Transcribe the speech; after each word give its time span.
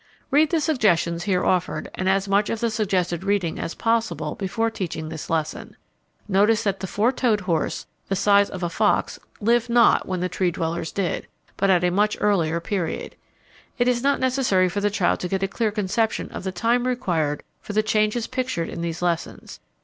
Read 0.31 0.49
the 0.49 0.59
suggestions 0.59 1.25
here 1.25 1.45
offered 1.45 1.87
and 1.93 2.09
as 2.09 2.27
much 2.27 2.49
of 2.49 2.59
the 2.59 2.71
suggested 2.71 3.23
reading 3.23 3.59
as 3.59 3.75
possible 3.75 4.33
before 4.33 4.71
teaching 4.71 5.09
this 5.09 5.29
lesson. 5.29 5.75
Notice 6.27 6.63
that 6.63 6.79
the 6.79 6.87
four 6.87 7.11
toed 7.11 7.41
horse 7.41 7.85
the 8.09 8.15
size 8.15 8.49
of 8.49 8.63
a 8.63 8.67
fox 8.71 9.19
lived 9.39 9.69
not 9.69 10.07
when 10.07 10.19
the 10.19 10.27
Tree 10.27 10.49
dwellers 10.49 10.91
did, 10.91 11.27
but 11.55 11.69
at 11.69 11.83
a 11.83 11.91
much 11.91 12.17
earlier 12.19 12.59
period. 12.59 13.15
It 13.77 13.87
is 13.87 14.01
not 14.01 14.19
necessary 14.19 14.69
for 14.69 14.81
the 14.81 14.89
child 14.89 15.19
to 15.19 15.27
get 15.27 15.43
a 15.43 15.47
clear 15.47 15.69
conception 15.69 16.29
of 16.31 16.43
the 16.43 16.51
time 16.51 16.87
required 16.87 17.43
for 17.61 17.73
the 17.73 17.83
changes 17.83 18.25
pictured 18.25 18.69
in 18.69 18.81
these 18.81 19.03
lessons. 19.03 19.59